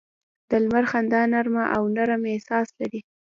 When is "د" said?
0.49-0.51